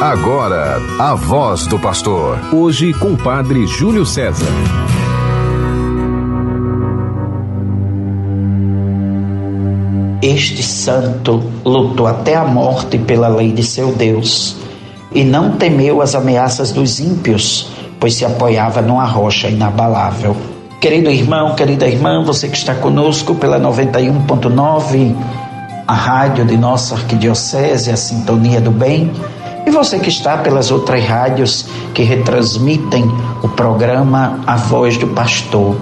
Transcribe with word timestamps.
Agora, 0.00 0.78
a 0.98 1.14
voz 1.14 1.66
do 1.66 1.78
pastor. 1.78 2.38
Hoje 2.54 2.94
com 2.94 3.08
o 3.12 3.18
padre 3.18 3.66
Júlio 3.66 4.06
César. 4.06 4.46
Este 10.22 10.62
santo 10.62 11.42
lutou 11.62 12.06
até 12.06 12.34
a 12.34 12.46
morte 12.46 12.96
pela 12.96 13.28
lei 13.28 13.52
de 13.52 13.62
seu 13.62 13.92
Deus 13.92 14.56
e 15.12 15.22
não 15.22 15.58
temeu 15.58 16.00
as 16.00 16.14
ameaças 16.14 16.72
dos 16.72 16.98
ímpios, 16.98 17.68
pois 18.00 18.14
se 18.14 18.24
apoiava 18.24 18.80
numa 18.80 19.04
rocha 19.04 19.48
inabalável. 19.48 20.34
Querido 20.80 21.10
irmão, 21.10 21.54
querida 21.54 21.86
irmã, 21.86 22.24
você 22.24 22.48
que 22.48 22.56
está 22.56 22.74
conosco 22.74 23.34
pela 23.34 23.60
91.9, 23.60 25.14
a 25.86 25.94
rádio 25.94 26.46
de 26.46 26.56
nossa 26.56 26.94
arquidiocese, 26.94 27.90
a 27.90 27.96
Sintonia 27.98 28.62
do 28.62 28.70
Bem, 28.70 29.12
e 29.66 29.70
você 29.70 29.98
que 29.98 30.08
está 30.08 30.38
pelas 30.38 30.70
outras 30.70 31.04
rádios 31.04 31.66
que 31.94 32.02
retransmitem 32.02 33.04
o 33.42 33.48
programa 33.48 34.40
A 34.46 34.56
Voz 34.56 34.96
do 34.96 35.08
Pastor. 35.08 35.76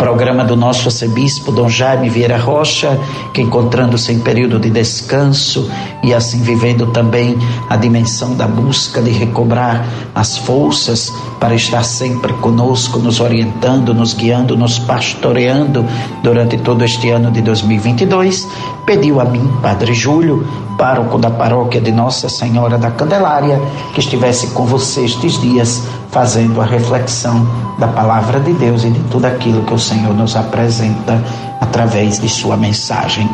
Programa 0.00 0.42
do 0.42 0.56
nosso 0.56 0.88
arcebispo 0.88 1.52
Dom 1.52 1.68
Jaime 1.68 2.08
Vieira 2.08 2.38
Rocha, 2.38 2.98
que 3.34 3.42
encontrando-se 3.42 4.10
em 4.10 4.18
período 4.18 4.58
de 4.58 4.70
descanso 4.70 5.70
e 6.02 6.14
assim 6.14 6.40
vivendo 6.40 6.86
também 6.86 7.36
a 7.68 7.76
dimensão 7.76 8.34
da 8.34 8.48
busca 8.48 9.02
de 9.02 9.10
recobrar 9.10 9.84
as 10.14 10.38
forças 10.38 11.12
para 11.38 11.54
estar 11.54 11.82
sempre 11.82 12.32
conosco, 12.34 12.98
nos 12.98 13.20
orientando, 13.20 13.92
nos 13.92 14.14
guiando, 14.14 14.56
nos 14.56 14.78
pastoreando 14.78 15.84
durante 16.22 16.56
todo 16.56 16.82
este 16.82 17.10
ano 17.10 17.30
de 17.30 17.42
2022, 17.42 18.48
pediu 18.90 19.20
a 19.20 19.24
mim, 19.24 19.48
Padre 19.62 19.94
Júlio, 19.94 20.44
pároco 20.76 21.16
da 21.16 21.30
paróquia 21.30 21.80
de 21.80 21.92
Nossa 21.92 22.28
Senhora 22.28 22.76
da 22.76 22.90
Candelária, 22.90 23.56
que 23.94 24.00
estivesse 24.00 24.48
com 24.48 24.66
você 24.66 25.04
estes 25.04 25.40
dias 25.40 25.84
fazendo 26.10 26.60
a 26.60 26.64
reflexão 26.64 27.46
da 27.78 27.86
palavra 27.86 28.40
de 28.40 28.52
Deus 28.52 28.82
e 28.82 28.90
de 28.90 28.98
tudo 29.08 29.26
aquilo 29.26 29.62
que 29.62 29.72
o 29.72 29.78
Senhor 29.78 30.12
nos 30.12 30.34
apresenta 30.34 31.22
através 31.60 32.18
de 32.18 32.28
sua 32.28 32.56
mensagem. 32.56 33.30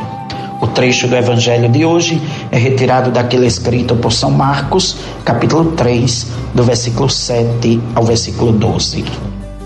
O 0.61 0.67
trecho 0.67 1.09
do 1.09 1.17
evangelho 1.17 1.71
de 1.71 1.87
hoje 1.87 2.21
é 2.53 2.59
retirado 2.59 3.11
daquele 3.11 3.47
escrito 3.47 3.97
por 3.97 4.13
São 4.13 4.31
Marcos, 4.31 4.99
capítulo 5.25 5.73
3, 5.73 6.27
do 6.55 6.65
versículo 6.65 7.09
7 7.09 7.81
ao 7.95 8.05
versículo 8.05 8.53
12. 8.53 9.07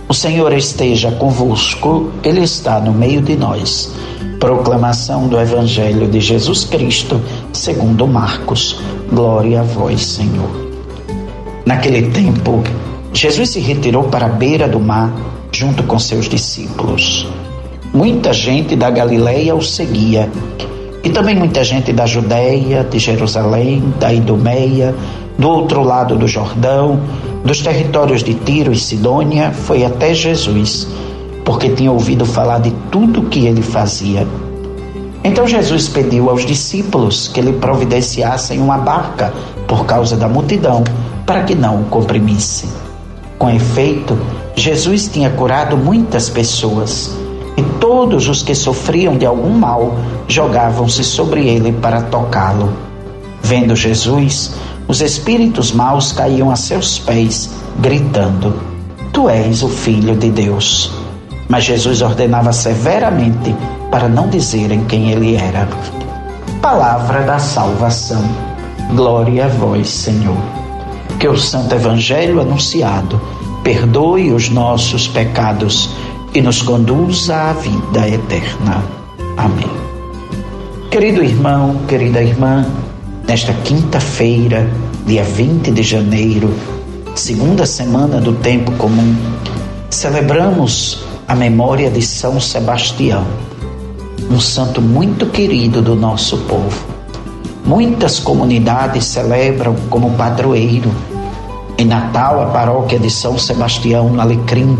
O 0.08 0.14
Senhor 0.14 0.52
esteja 0.52 1.10
convosco, 1.10 2.12
Ele 2.22 2.42
está 2.42 2.78
no 2.78 2.92
meio 2.92 3.20
de 3.20 3.34
nós. 3.34 3.92
Proclamação 4.41 5.28
do 5.28 5.38
Evangelho 5.38 6.08
de 6.08 6.19
Jesus 6.19 6.64
Cristo, 6.64 7.20
segundo 7.52 8.06
Marcos. 8.06 8.80
Glória 9.12 9.60
a 9.60 9.62
vós, 9.62 10.00
Senhor. 10.00 10.48
Naquele 11.66 12.10
tempo, 12.10 12.64
Jesus 13.12 13.50
se 13.50 13.60
retirou 13.60 14.05
para 14.05 14.24
a 14.24 14.28
beira 14.30 14.66
do 14.66 14.80
mar 14.80 15.12
junto 15.52 15.82
com 15.82 15.98
seus 15.98 16.27
discípulos. 16.27 17.28
Muita 17.92 18.32
gente 18.32 18.74
da 18.74 18.88
Galileia 18.88 19.55
o 19.55 19.60
seguia 19.60 20.30
e 21.04 21.10
também 21.10 21.36
muita 21.36 21.62
gente 21.62 21.92
da 21.92 22.06
Judéia, 22.06 22.82
de 22.82 22.98
Jerusalém, 22.98 23.92
da 24.00 24.10
Idumeia, 24.10 24.94
do 25.38 25.50
outro 25.50 25.82
lado 25.82 26.16
do 26.16 26.27
Jordão, 26.27 26.98
dos 27.44 27.60
territórios 27.60 28.25
de 28.25 28.32
Tiro 28.32 28.72
e 28.72 28.77
Sidônia, 28.77 29.50
foi 29.50 29.84
até 29.84 30.14
Jesus, 30.14 30.88
porque 31.44 31.70
tinha 31.70 31.91
ouvido 31.91 32.24
falar 32.24 32.60
de 32.60 32.70
tudo 32.91 33.22
que 33.22 33.46
ele 33.46 33.62
fazia. 33.62 34.27
Então 35.22 35.47
Jesus 35.47 35.88
pediu 35.88 36.30
aos 36.30 36.47
discípulos 36.47 37.28
que 37.28 37.41
lhe 37.41 37.52
providenciassem 37.52 38.58
uma 38.60 38.78
barca 38.78 39.32
por 39.66 39.84
causa 39.84 40.16
da 40.16 40.28
multidão, 40.28 40.82
para 41.27 41.42
que 41.44 41.55
não 41.55 41.82
o 41.82 41.84
comprimissem. 41.84 42.69
Com 43.38 43.50
efeito, 43.50 44.19
Jesus 44.56 45.08
tinha 45.08 45.30
curado 45.30 45.77
muitas 45.77 46.28
pessoas 46.28 47.16
e 47.56 47.62
todos 47.78 48.28
os 48.28 48.42
que 48.42 48.54
sofriam 48.54 49.16
de 49.16 49.26
algum 49.26 49.50
mal 49.50 49.94
jogavam-se 50.26 51.04
sobre 51.04 51.48
ele 51.48 51.72
para 51.72 52.03
tocá-lo. 52.03 52.72
Vendo 53.42 53.76
Jesus, 53.76 54.53
os 54.88 55.00
espíritos 55.00 55.72
maus 55.72 56.12
caíam 56.12 56.50
a 56.50 56.56
seus 56.56 56.98
pés, 56.98 57.50
gritando: 57.78 58.54
Tu 59.12 59.28
és 59.28 59.62
o 59.62 59.69
Filho 59.69 60.16
de 60.16 60.31
Deus. 60.31 61.00
Mas 61.50 61.65
Jesus 61.65 62.00
ordenava 62.00 62.50
severamente 62.50 63.55
para 63.91 64.09
não 64.09 64.28
dizerem 64.28 64.87
quem 64.87 65.11
ele 65.11 65.37
era. 65.37 65.69
Palavra 66.62 67.21
da 67.25 67.38
salvação. 67.38 68.25
Glória 68.94 69.44
a 69.44 69.49
vós, 69.49 69.91
Senhor 69.91 70.60
que 71.21 71.28
o 71.28 71.37
Santo 71.37 71.75
Evangelho 71.75 72.41
anunciado 72.41 73.21
perdoe 73.62 74.33
os 74.33 74.49
nossos 74.49 75.06
pecados 75.06 75.91
e 76.33 76.41
nos 76.41 76.62
conduza 76.62 77.37
à 77.37 77.53
vida 77.53 78.09
eterna. 78.09 78.83
Amém. 79.37 79.71
Querido 80.91 81.22
irmão, 81.22 81.77
querida 81.87 82.22
irmã, 82.22 82.66
nesta 83.28 83.53
quinta-feira, 83.53 84.66
dia 85.06 85.22
20 85.22 85.71
de 85.72 85.83
janeiro, 85.83 86.55
segunda 87.15 87.66
semana 87.66 88.19
do 88.19 88.33
tempo 88.33 88.72
comum, 88.72 89.15
celebramos 89.91 91.05
a 91.30 91.34
memória 91.36 91.88
de 91.88 92.02
São 92.02 92.41
Sebastião, 92.41 93.24
um 94.28 94.41
santo 94.41 94.82
muito 94.82 95.26
querido 95.26 95.80
do 95.80 95.94
nosso 95.94 96.36
povo. 96.38 96.84
Muitas 97.64 98.18
comunidades 98.18 99.04
celebram 99.04 99.76
como 99.88 100.10
padroeiro 100.14 100.91
em 101.78 101.84
Natal, 101.84 102.42
a 102.42 102.46
paróquia 102.46 102.98
de 102.98 103.08
São 103.08 103.38
Sebastião, 103.38 104.08
no 104.08 104.20
Alecrim, 104.20 104.76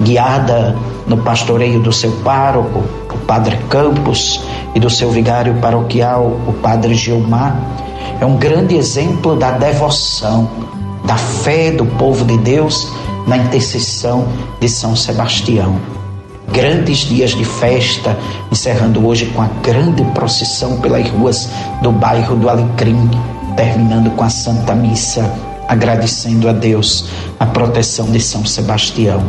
guiada 0.00 0.74
no 1.06 1.18
pastoreio 1.18 1.78
do 1.78 1.92
seu 1.92 2.12
pároco, 2.24 2.82
o 3.12 3.18
Padre 3.26 3.58
Campos, 3.68 4.42
e 4.74 4.80
do 4.80 4.88
seu 4.88 5.10
vigário 5.10 5.56
paroquial, 5.56 6.40
o 6.48 6.54
Padre 6.54 6.94
Gilmar, 6.94 7.54
é 8.18 8.24
um 8.24 8.38
grande 8.38 8.76
exemplo 8.76 9.36
da 9.36 9.50
devoção, 9.50 10.48
da 11.04 11.18
fé 11.18 11.70
do 11.70 11.84
povo 11.84 12.24
de 12.24 12.38
Deus 12.38 12.90
na 13.26 13.36
intercessão 13.36 14.28
de 14.60 14.68
São 14.68 14.94
Sebastião. 14.96 15.80
Grandes 16.52 16.98
dias 16.98 17.30
de 17.30 17.44
festa, 17.44 18.16
encerrando 18.50 19.06
hoje 19.06 19.26
com 19.26 19.42
a 19.42 19.48
grande 19.62 20.04
procissão 20.12 20.80
pelas 20.80 21.08
ruas 21.10 21.48
do 21.82 21.90
bairro 21.92 22.36
do 22.36 22.48
Alecrim, 22.48 23.10
terminando 23.56 24.10
com 24.16 24.24
a 24.24 24.30
Santa 24.30 24.74
Missa 24.74 25.30
agradecendo 25.72 26.48
a 26.48 26.52
Deus 26.52 27.06
a 27.40 27.46
proteção 27.46 28.10
de 28.10 28.20
São 28.20 28.44
Sebastião. 28.44 29.22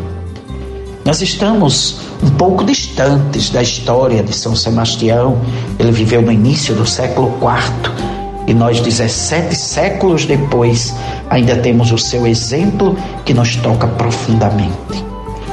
Nós 1.06 1.22
estamos 1.22 1.98
um 2.22 2.30
pouco 2.32 2.64
distantes 2.64 3.50
da 3.50 3.62
história 3.62 4.22
de 4.24 4.34
São 4.34 4.56
Sebastião. 4.56 5.38
Ele 5.80 5.92
viveu 5.92 6.22
no 6.22 6.32
início 6.32 6.76
do 6.76 6.86
século 6.86 7.34
IV 7.38 8.23
e 8.48 8.54
nós, 8.54 8.80
17 8.80 9.56
séculos 9.56 10.26
depois, 10.26 10.94
ainda 11.30 11.56
temos 11.58 11.92
o 11.92 11.98
seu 11.98 12.28
exemplo 12.28 12.98
que 13.26 13.34
nos 13.34 13.56
toca 13.58 13.88
profundamente. 13.88 15.04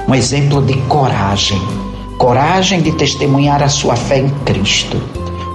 Um 0.08 0.14
exemplo 0.14 0.60
de 0.62 0.74
coragem 0.82 1.60
coragem 2.20 2.82
de 2.82 2.92
testemunhar 2.92 3.62
a 3.62 3.68
sua 3.70 3.96
fé 3.96 4.18
em 4.18 4.28
Cristo. 4.44 5.00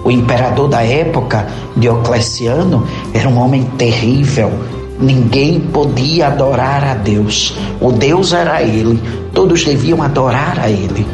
O 0.03 0.09
imperador 0.09 0.67
da 0.67 0.81
época, 0.81 1.45
Diocleciano, 1.77 2.87
era 3.13 3.29
um 3.29 3.37
homem 3.37 3.63
terrível, 3.77 4.51
Ninguém 4.97 5.59
podia 5.59 6.27
adorar 6.27 6.81
a 6.85 6.93
Deus. 6.93 7.53
O 7.81 7.91
Deus 7.91 8.31
era 8.31 8.61
ele. 8.63 8.97
Todos 9.33 9.65
deviam 9.65 10.01
adorar 10.01 10.57
a 10.57 10.69
ele. 10.69 11.05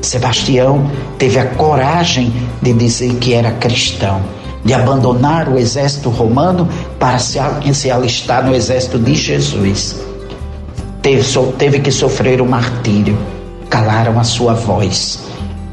Sebastião 0.00 0.90
teve 1.18 1.38
a 1.38 1.44
coragem 1.44 2.32
de 2.62 2.72
dizer 2.72 3.14
que 3.16 3.34
era 3.34 3.50
cristão, 3.52 4.22
de 4.64 4.74
abandonar 4.74 5.48
o 5.48 5.58
exército 5.58 6.08
romano 6.08 6.68
para 6.98 7.18
se, 7.18 7.38
alistar 7.90 8.44
no 8.44 8.54
exército 8.54 8.98
de 8.98 9.14
Jesus. 9.14 10.00
Teve 11.58 11.80
que 11.80 11.90
sofrer 11.90 12.40
o 12.40 12.46
martírio. 12.46 13.18
Calaram 13.68 14.20
a 14.20 14.24
sua 14.24 14.54
voz. 14.54 15.20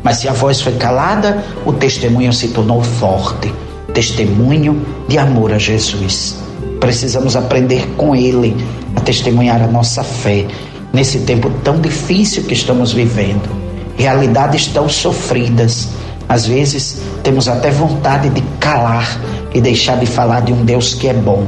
Mas 0.02 0.18
se 0.18 0.28
a 0.28 0.34
voz 0.34 0.62
foi 0.62 0.74
calada, 0.74 1.44
o 1.66 1.74
testemunho 1.74 2.34
se 2.34 2.48
tornou 2.48 2.82
forte 2.82 3.52
testemunho 4.00 4.82
de 5.08 5.18
amor 5.18 5.52
a 5.52 5.58
Jesus. 5.58 6.38
Precisamos 6.80 7.36
aprender 7.36 7.86
com 7.98 8.16
Ele 8.16 8.56
a 8.96 9.02
testemunhar 9.02 9.62
a 9.62 9.68
nossa 9.68 10.04
fé 10.04 10.46
nesse 10.94 11.20
tempo 11.20 11.52
tão 11.64 11.80
difícil 11.82 12.44
que 12.44 12.54
estamos 12.54 12.94
vivendo. 12.94 13.50
Realidades 13.98 14.68
tão 14.68 14.88
sofridas. 14.88 15.90
Às 16.30 16.46
vezes 16.46 17.02
temos 17.24 17.48
até 17.48 17.72
vontade 17.72 18.30
de 18.30 18.42
calar 18.60 19.20
e 19.52 19.60
deixar 19.60 19.98
de 19.98 20.06
falar 20.06 20.42
de 20.42 20.54
um 20.54 20.64
Deus 20.64 20.94
que 20.94 21.08
é 21.08 21.14
bom. 21.14 21.44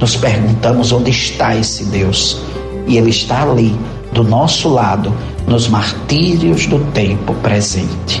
Nos 0.00 0.16
perguntamos 0.16 0.90
onde 0.90 1.12
está 1.12 1.54
esse 1.54 1.84
Deus. 1.84 2.42
E 2.88 2.98
Ele 2.98 3.10
está 3.10 3.42
ali, 3.42 3.78
do 4.12 4.24
nosso 4.24 4.68
lado, 4.68 5.14
nos 5.46 5.68
martírios 5.68 6.66
do 6.66 6.80
tempo 6.92 7.32
presente. 7.34 8.20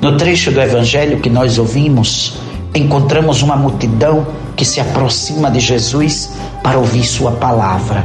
No 0.00 0.16
trecho 0.16 0.50
do 0.50 0.60
Evangelho 0.60 1.20
que 1.20 1.28
nós 1.28 1.58
ouvimos, 1.58 2.38
encontramos 2.74 3.42
uma 3.42 3.56
multidão 3.56 4.26
que 4.56 4.64
se 4.64 4.80
aproxima 4.80 5.50
de 5.50 5.60
Jesus 5.60 6.30
para 6.62 6.78
ouvir 6.78 7.04
sua 7.04 7.32
palavra. 7.32 8.04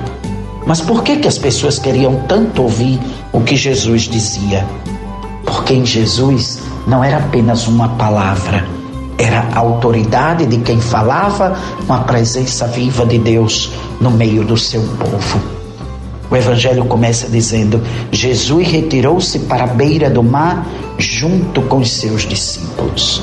Mas 0.67 0.81
por 0.81 1.01
que 1.01 1.17
que 1.17 1.27
as 1.27 1.37
pessoas 1.37 1.79
queriam 1.79 2.23
tanto 2.27 2.61
ouvir 2.61 2.99
o 3.31 3.39
que 3.39 3.55
Jesus 3.55 4.03
dizia? 4.03 4.65
Porque 5.71 5.83
em 5.83 5.85
Jesus 5.85 6.59
não 6.85 7.01
era 7.01 7.15
apenas 7.15 7.65
uma 7.65 7.87
palavra, 7.87 8.67
era 9.17 9.47
a 9.53 9.59
autoridade 9.59 10.45
de 10.45 10.57
quem 10.57 10.81
falava 10.81 11.57
com 11.87 11.93
a 11.93 11.99
presença 11.99 12.67
viva 12.67 13.05
de 13.05 13.17
Deus 13.17 13.71
no 14.01 14.11
meio 14.11 14.43
do 14.43 14.57
seu 14.57 14.81
povo. 14.81 15.39
O 16.29 16.35
evangelho 16.35 16.83
começa 16.83 17.29
dizendo: 17.29 17.81
Jesus 18.11 18.67
retirou-se 18.67 19.39
para 19.39 19.63
a 19.63 19.67
beira 19.67 20.09
do 20.09 20.21
mar 20.21 20.67
junto 20.97 21.61
com 21.61 21.77
os 21.77 21.89
seus 21.89 22.23
discípulos. 22.23 23.21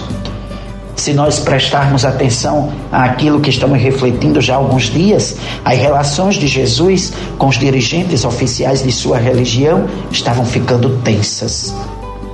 Se 0.97 1.13
nós 1.13 1.39
prestarmos 1.39 2.07
atenção 2.07 2.73
àquilo 2.91 3.41
que 3.41 3.51
estamos 3.51 3.79
refletindo 3.79 4.41
já 4.41 4.55
há 4.55 4.57
alguns 4.57 4.85
dias, 4.85 5.37
as 5.63 5.77
relações 5.77 6.37
de 6.37 6.47
Jesus 6.47 7.13
com 7.37 7.49
os 7.49 7.59
dirigentes 7.59 8.25
oficiais 8.25 8.83
de 8.83 8.91
sua 8.91 9.19
religião 9.19 9.87
estavam 10.11 10.47
ficando 10.47 10.97
tensas. 11.05 11.75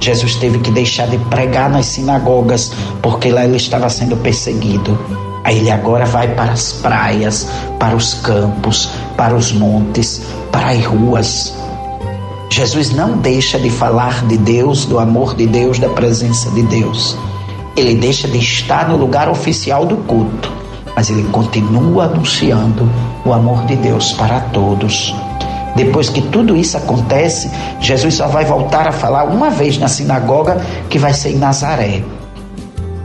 Jesus 0.00 0.36
teve 0.36 0.58
que 0.58 0.70
deixar 0.70 1.06
de 1.06 1.18
pregar 1.18 1.70
nas 1.70 1.86
sinagogas 1.86 2.72
porque 3.00 3.30
lá 3.30 3.44
ele 3.44 3.56
estava 3.56 3.88
sendo 3.88 4.16
perseguido. 4.16 4.98
Aí 5.44 5.58
ele 5.58 5.70
agora 5.70 6.06
vai 6.06 6.28
para 6.34 6.52
as 6.52 6.72
praias, 6.72 7.48
para 7.78 7.94
os 7.94 8.14
campos, 8.14 8.90
para 9.16 9.34
os 9.34 9.52
montes, 9.52 10.22
para 10.50 10.70
as 10.70 10.84
ruas. 10.84 11.54
Jesus 12.50 12.90
não 12.90 13.18
deixa 13.18 13.58
de 13.58 13.68
falar 13.68 14.24
de 14.26 14.38
Deus, 14.38 14.84
do 14.86 14.98
amor 14.98 15.34
de 15.34 15.46
Deus, 15.46 15.78
da 15.78 15.88
presença 15.88 16.50
de 16.50 16.62
Deus. 16.62 17.16
Ele 17.76 17.94
deixa 17.96 18.28
de 18.28 18.38
estar 18.38 18.88
no 18.88 18.96
lugar 18.96 19.28
oficial 19.28 19.84
do 19.84 19.96
culto, 19.96 20.52
mas 20.94 21.10
ele 21.10 21.24
continua 21.24 22.04
anunciando 22.04 22.88
o 23.24 23.32
amor 23.32 23.66
de 23.66 23.76
Deus 23.76 24.12
para 24.12 24.40
todos. 24.40 25.14
Depois 25.74 26.08
que 26.08 26.22
tudo 26.22 26.56
isso 26.56 26.76
acontece, 26.76 27.50
Jesus 27.80 28.14
só 28.14 28.28
vai 28.28 28.44
voltar 28.44 28.86
a 28.86 28.92
falar 28.92 29.24
uma 29.24 29.50
vez 29.50 29.76
na 29.78 29.88
sinagoga, 29.88 30.60
que 30.88 30.98
vai 30.98 31.12
ser 31.12 31.30
em 31.30 31.36
Nazaré. 31.36 32.02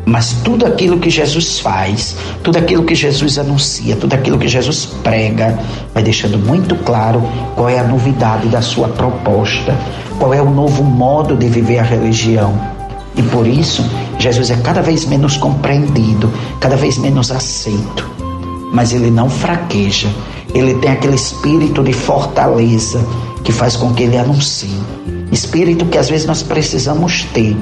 Mas 0.06 0.34
tudo 0.44 0.66
aquilo 0.66 0.98
que 0.98 1.10
Jesus 1.10 1.60
faz, 1.60 2.16
tudo 2.42 2.58
aquilo 2.58 2.84
que 2.84 2.96
Jesus 2.96 3.38
anuncia, 3.38 3.96
tudo 3.96 4.14
aquilo 4.16 4.40
que 4.40 4.48
Jesus 4.48 4.86
prega, 5.04 5.58
vai 5.94 6.02
deixando 6.02 6.38
muito 6.38 6.76
claro 6.78 7.22
qual 7.56 7.70
é 7.70 7.78
a 7.78 7.84
novidade 7.84 8.48
da 8.48 8.62
sua 8.62 8.88
proposta, 8.88 9.78
qual 10.18 10.34
é 10.34 10.42
o 10.42 10.50
novo 10.50 10.84
modo 10.84 11.36
de 11.36 11.48
viver 11.48 11.78
a 11.78 11.84
religião. 11.84 12.60
E 13.16 13.22
por 13.22 13.46
isso, 13.46 13.86
Jesus 14.18 14.50
é 14.50 14.56
cada 14.56 14.82
vez 14.82 15.06
menos 15.06 15.38
compreendido, 15.38 16.32
cada 16.60 16.76
vez 16.76 16.98
menos 16.98 17.32
aceito. 17.32 18.10
Mas 18.74 18.94
ele 18.94 19.12
não 19.12 19.30
fraqueja, 19.30 20.10
ele 20.54 20.76
tem 20.76 20.92
aquele 20.92 21.16
espírito 21.16 21.84
de 21.84 21.94
fortaleza 21.94 23.06
que 23.44 23.52
faz 23.52 23.76
com 23.76 23.94
que 23.94 24.04
ele 24.04 24.18
anuncie. 24.18 24.80
Espírito 25.32 25.86
que 25.86 25.98
às 25.98 26.10
vezes 26.10 26.26
nós 26.26 26.42
precisamos 26.42 27.24
ter. 27.34 27.56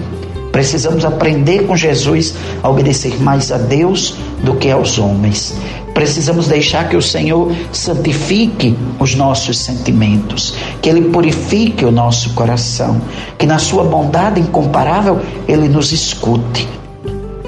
Precisamos 0.52 1.06
aprender 1.06 1.68
com 1.68 1.76
Jesus 1.76 2.34
a 2.64 2.70
obedecer 2.70 3.22
mais 3.22 3.52
a 3.52 3.58
Deus 3.58 4.16
do 4.44 4.56
que 4.56 4.72
aos 4.72 4.98
homens. 4.98 5.54
Precisamos 5.94 6.48
deixar 6.48 6.88
que 6.90 6.96
o 6.96 7.02
Senhor 7.02 7.52
santifique 7.72 8.78
os 9.00 9.16
nossos 9.16 9.58
sentimentos, 9.58 10.54
que 10.82 10.90
Ele 10.90 11.10
purifique 11.10 11.84
o 11.84 11.92
nosso 11.92 12.34
coração, 12.34 13.02
que 13.38 13.46
na 13.46 13.60
Sua 13.60 13.84
bondade 13.84 14.40
incomparável 14.40 15.20
Ele 15.48 15.68
nos 15.68 15.92
escute. 15.92 16.68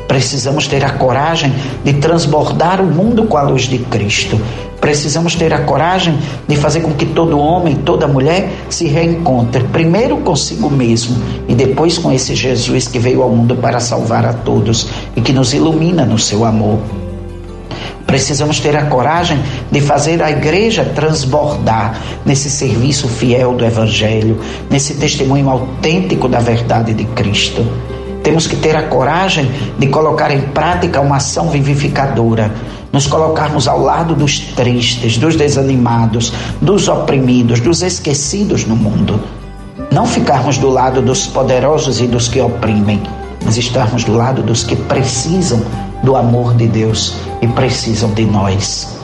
Precisamos 0.09 0.67
ter 0.67 0.83
a 0.83 0.89
coragem 0.89 1.53
de 1.83 1.93
transbordar 1.93 2.81
o 2.81 2.85
mundo 2.87 3.25
com 3.25 3.37
a 3.37 3.43
luz 3.43 3.69
de 3.69 3.77
Cristo. 3.77 4.41
Precisamos 4.81 5.35
ter 5.35 5.53
a 5.53 5.59
coragem 5.59 6.17
de 6.47 6.55
fazer 6.55 6.81
com 6.81 6.91
que 6.93 7.05
todo 7.05 7.37
homem, 7.37 7.75
toda 7.75 8.07
mulher 8.07 8.49
se 8.71 8.87
reencontre, 8.87 9.63
primeiro 9.65 10.17
consigo 10.17 10.67
mesmo 10.67 11.15
e 11.47 11.53
depois 11.53 11.99
com 11.99 12.11
esse 12.11 12.33
Jesus 12.33 12.87
que 12.87 12.97
veio 12.97 13.21
ao 13.21 13.29
mundo 13.29 13.55
para 13.55 13.79
salvar 13.79 14.25
a 14.25 14.33
todos 14.33 14.87
e 15.15 15.21
que 15.21 15.31
nos 15.31 15.53
ilumina 15.53 16.05
no 16.05 16.17
seu 16.17 16.43
amor. 16.43 16.79
Precisamos 18.07 18.59
ter 18.59 18.75
a 18.75 18.87
coragem 18.87 19.39
de 19.71 19.79
fazer 19.79 20.23
a 20.23 20.31
igreja 20.31 20.83
transbordar 20.83 22.01
nesse 22.25 22.49
serviço 22.49 23.07
fiel 23.07 23.53
do 23.53 23.63
Evangelho, 23.63 24.39
nesse 24.71 24.95
testemunho 24.95 25.47
autêntico 25.51 26.27
da 26.27 26.39
verdade 26.39 26.95
de 26.95 27.05
Cristo. 27.05 27.63
Temos 28.23 28.47
que 28.47 28.55
ter 28.55 28.75
a 28.75 28.83
coragem 28.83 29.49
de 29.77 29.87
colocar 29.87 30.31
em 30.31 30.41
prática 30.41 31.01
uma 31.01 31.17
ação 31.17 31.49
vivificadora, 31.49 32.53
nos 32.91 33.07
colocarmos 33.07 33.67
ao 33.67 33.79
lado 33.79 34.15
dos 34.15 34.39
tristes, 34.39 35.17
dos 35.17 35.35
desanimados, 35.35 36.33
dos 36.61 36.87
oprimidos, 36.87 37.59
dos 37.59 37.81
esquecidos 37.81 38.65
no 38.65 38.75
mundo. 38.75 39.19
Não 39.91 40.05
ficarmos 40.05 40.57
do 40.57 40.69
lado 40.69 41.01
dos 41.01 41.25
poderosos 41.27 42.01
e 42.01 42.07
dos 42.07 42.27
que 42.27 42.41
oprimem, 42.41 43.01
mas 43.43 43.57
estarmos 43.57 44.03
do 44.03 44.15
lado 44.15 44.41
dos 44.41 44.63
que 44.63 44.75
precisam 44.75 45.61
do 46.03 46.15
amor 46.15 46.53
de 46.53 46.67
Deus 46.67 47.15
e 47.41 47.47
precisam 47.47 48.11
de 48.11 48.25
nós. 48.25 48.99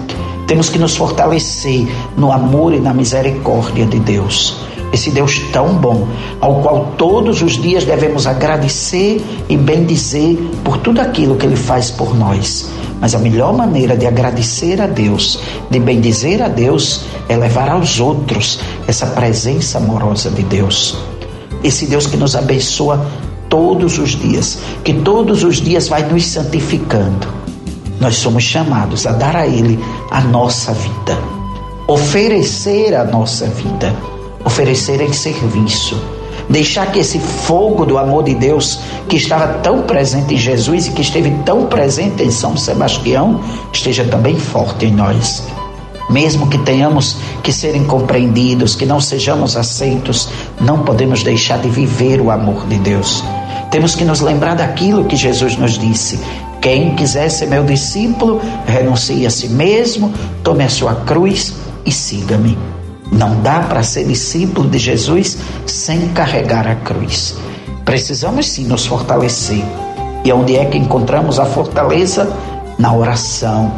Temos 0.47 0.69
que 0.69 0.77
nos 0.77 0.95
fortalecer 0.95 1.87
no 2.15 2.31
amor 2.31 2.73
e 2.73 2.79
na 2.79 2.93
misericórdia 2.93 3.85
de 3.85 3.99
Deus 3.99 4.65
esse 4.93 5.11
Deus 5.11 5.39
tão 5.51 5.75
bom, 5.75 6.07
ao 6.39 6.61
qual 6.61 6.93
todos 6.97 7.41
os 7.41 7.53
dias 7.53 7.83
devemos 7.83 8.25
agradecer 8.27 9.21
e 9.49 9.57
bendizer 9.57 10.37
por 10.63 10.77
tudo 10.77 11.01
aquilo 11.01 11.35
que 11.35 11.45
Ele 11.45 11.55
faz 11.55 11.91
por 11.91 12.15
nós. 12.15 12.69
Mas 12.99 13.13
a 13.13 13.19
melhor 13.19 13.53
maneira 13.53 13.97
de 13.97 14.07
agradecer 14.07 14.81
a 14.81 14.87
Deus, 14.87 15.39
de 15.69 15.79
bendizer 15.79 16.41
a 16.41 16.47
Deus, 16.47 17.01
é 17.27 17.35
levar 17.35 17.69
aos 17.69 17.99
outros 17.99 18.59
essa 18.87 19.07
presença 19.07 19.77
amorosa 19.77 20.29
de 20.29 20.43
Deus. 20.43 20.97
Esse 21.63 21.85
Deus 21.87 22.07
que 22.07 22.17
nos 22.17 22.35
abençoa 22.35 23.05
todos 23.49 23.97
os 23.97 24.11
dias, 24.11 24.59
que 24.83 24.93
todos 24.93 25.43
os 25.43 25.57
dias 25.57 25.87
vai 25.87 26.03
nos 26.03 26.25
santificando. 26.25 27.27
Nós 27.99 28.15
somos 28.15 28.43
chamados 28.43 29.05
a 29.05 29.11
dar 29.11 29.35
a 29.35 29.47
Ele 29.47 29.79
a 30.11 30.21
nossa 30.21 30.73
vida, 30.73 31.17
oferecer 31.87 32.93
a 32.93 33.03
nossa 33.03 33.47
vida 33.47 33.93
oferecer 34.45 35.01
em 35.01 35.11
serviço. 35.11 35.99
Deixar 36.49 36.91
que 36.91 36.99
esse 36.99 37.19
fogo 37.19 37.85
do 37.85 37.97
amor 37.97 38.23
de 38.23 38.35
Deus, 38.35 38.79
que 39.09 39.15
estava 39.15 39.47
tão 39.59 39.81
presente 39.81 40.35
em 40.35 40.37
Jesus 40.37 40.87
e 40.87 40.91
que 40.91 41.01
esteve 41.01 41.31
tão 41.43 41.65
presente 41.65 42.23
em 42.23 42.29
São 42.29 42.55
Sebastião, 42.55 43.41
esteja 43.73 44.05
também 44.05 44.35
forte 44.37 44.85
em 44.85 44.91
nós. 44.91 45.43
Mesmo 46.09 46.47
que 46.47 46.59
tenhamos 46.59 47.17
que 47.41 47.51
ser 47.51 47.75
incompreendidos, 47.75 48.75
que 48.75 48.85
não 48.85 49.01
sejamos 49.01 49.57
aceitos, 49.57 50.29
não 50.61 50.83
podemos 50.83 51.23
deixar 51.23 51.57
de 51.57 51.67
viver 51.67 52.21
o 52.21 52.29
amor 52.29 52.67
de 52.67 52.77
Deus. 52.77 53.23
Temos 53.71 53.95
que 53.95 54.05
nos 54.05 54.21
lembrar 54.21 54.55
daquilo 54.55 55.05
que 55.05 55.15
Jesus 55.15 55.57
nos 55.57 55.79
disse: 55.79 56.19
quem 56.61 56.95
quiser 56.95 57.29
ser 57.29 57.47
meu 57.47 57.63
discípulo, 57.63 58.39
renuncie 58.67 59.25
a 59.25 59.29
si 59.29 59.49
mesmo, 59.49 60.13
tome 60.43 60.63
a 60.63 60.69
sua 60.69 60.93
cruz 60.95 61.53
e 61.85 61.91
siga-me. 61.91 62.74
Não 63.11 63.41
dá 63.41 63.59
para 63.61 63.83
ser 63.83 64.05
discípulo 64.05 64.69
de 64.69 64.77
Jesus 64.77 65.37
sem 65.65 66.09
carregar 66.09 66.67
a 66.67 66.75
cruz. 66.75 67.35
Precisamos 67.83 68.47
sim 68.47 68.65
nos 68.65 68.85
fortalecer. 68.85 69.63
E 70.23 70.31
onde 70.33 70.55
é 70.55 70.65
que 70.65 70.77
encontramos 70.77 71.39
a 71.39 71.45
fortaleza? 71.45 72.31
Na 72.77 72.93
oração, 72.93 73.71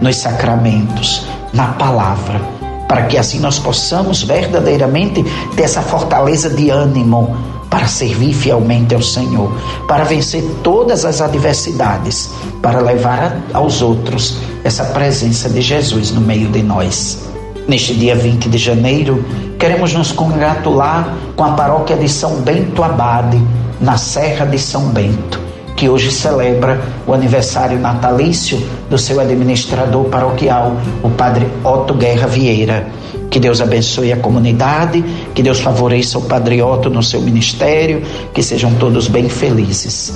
nos 0.00 0.16
sacramentos, 0.16 1.26
na 1.52 1.72
palavra, 1.72 2.40
para 2.88 3.02
que 3.02 3.18
assim 3.18 3.40
nós 3.40 3.58
possamos 3.58 4.22
verdadeiramente 4.22 5.22
ter 5.54 5.64
essa 5.64 5.82
fortaleza 5.82 6.48
de 6.48 6.70
ânimo 6.70 7.36
para 7.68 7.86
servir 7.86 8.32
fielmente 8.32 8.94
ao 8.94 9.02
Senhor, 9.02 9.52
para 9.86 10.04
vencer 10.04 10.42
todas 10.62 11.04
as 11.04 11.20
adversidades, 11.20 12.30
para 12.62 12.80
levar 12.80 13.36
aos 13.52 13.82
outros 13.82 14.38
essa 14.64 14.84
presença 14.84 15.48
de 15.50 15.60
Jesus 15.60 16.10
no 16.10 16.20
meio 16.20 16.48
de 16.48 16.62
nós. 16.62 17.28
Neste 17.68 17.92
dia 17.92 18.16
20 18.16 18.48
de 18.48 18.56
janeiro, 18.56 19.22
queremos 19.58 19.92
nos 19.92 20.10
congratular 20.10 21.14
com 21.36 21.44
a 21.44 21.52
paróquia 21.52 21.98
de 21.98 22.08
São 22.08 22.36
Bento 22.40 22.82
Abade, 22.82 23.38
na 23.78 23.98
Serra 23.98 24.46
de 24.46 24.58
São 24.58 24.88
Bento, 24.88 25.38
que 25.76 25.86
hoje 25.86 26.10
celebra 26.10 26.80
o 27.06 27.12
aniversário 27.12 27.78
natalício 27.78 28.58
do 28.88 28.96
seu 28.96 29.20
administrador 29.20 30.06
paroquial, 30.06 30.78
o 31.02 31.10
Padre 31.10 31.46
Otto 31.62 31.92
Guerra 31.92 32.26
Vieira. 32.26 32.86
Que 33.30 33.38
Deus 33.38 33.60
abençoe 33.60 34.14
a 34.14 34.16
comunidade, 34.16 35.04
que 35.34 35.42
Deus 35.42 35.60
favoreça 35.60 36.18
o 36.18 36.22
Padre 36.22 36.62
Otto 36.62 36.88
no 36.88 37.02
seu 37.02 37.20
ministério, 37.20 38.00
que 38.32 38.42
sejam 38.42 38.72
todos 38.76 39.08
bem 39.08 39.28
felizes. 39.28 40.14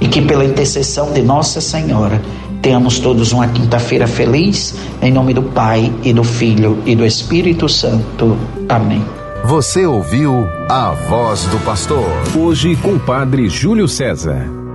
E 0.00 0.08
que 0.08 0.22
pela 0.22 0.46
intercessão 0.46 1.12
de 1.12 1.20
Nossa 1.20 1.60
Senhora, 1.60 2.22
Tenhamos 2.66 2.98
todos 2.98 3.30
uma 3.30 3.46
quinta-feira 3.46 4.08
feliz, 4.08 4.74
em 5.00 5.12
nome 5.12 5.32
do 5.32 5.40
Pai 5.40 5.92
e 6.02 6.12
do 6.12 6.24
Filho 6.24 6.82
e 6.84 6.96
do 6.96 7.06
Espírito 7.06 7.68
Santo. 7.68 8.36
Amém. 8.68 9.04
Você 9.44 9.86
ouviu 9.86 10.48
a 10.68 10.90
voz 10.90 11.44
do 11.44 11.60
pastor. 11.60 12.10
Hoje 12.36 12.74
com 12.74 12.94
o 12.94 12.98
Padre 12.98 13.48
Júlio 13.48 13.86
César. 13.86 14.65